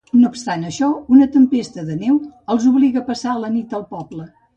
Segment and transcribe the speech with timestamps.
[0.19, 2.17] No obstant això, una tempesta de neu
[2.55, 4.27] els obliga a passar la nit al poble.